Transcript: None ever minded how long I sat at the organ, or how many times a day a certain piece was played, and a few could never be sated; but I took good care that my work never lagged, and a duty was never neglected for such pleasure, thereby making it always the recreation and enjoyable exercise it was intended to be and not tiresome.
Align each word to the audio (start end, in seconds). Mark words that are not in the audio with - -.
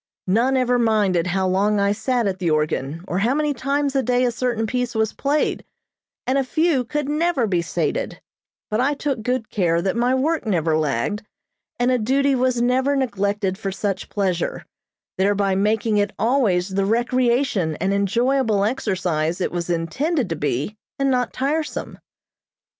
None 0.25 0.57
ever 0.57 0.79
minded 0.79 1.27
how 1.27 1.47
long 1.47 1.79
I 1.79 1.91
sat 1.91 2.25
at 2.25 2.39
the 2.39 2.49
organ, 2.49 3.05
or 3.07 3.19
how 3.19 3.35
many 3.35 3.53
times 3.53 3.95
a 3.95 4.01
day 4.01 4.23
a 4.25 4.31
certain 4.31 4.65
piece 4.65 4.95
was 4.95 5.13
played, 5.13 5.63
and 6.25 6.39
a 6.39 6.43
few 6.43 6.83
could 6.83 7.07
never 7.07 7.45
be 7.45 7.61
sated; 7.61 8.19
but 8.71 8.81
I 8.81 8.95
took 8.95 9.21
good 9.21 9.51
care 9.51 9.79
that 9.79 9.95
my 9.95 10.15
work 10.15 10.43
never 10.43 10.75
lagged, 10.75 11.21
and 11.77 11.91
a 11.91 11.99
duty 11.99 12.33
was 12.33 12.63
never 12.63 12.95
neglected 12.95 13.59
for 13.59 13.71
such 13.71 14.09
pleasure, 14.09 14.65
thereby 15.19 15.53
making 15.53 15.97
it 15.99 16.13
always 16.17 16.69
the 16.69 16.85
recreation 16.85 17.75
and 17.75 17.93
enjoyable 17.93 18.63
exercise 18.65 19.39
it 19.39 19.51
was 19.51 19.69
intended 19.69 20.29
to 20.29 20.35
be 20.35 20.75
and 20.97 21.11
not 21.11 21.31
tiresome. 21.31 21.99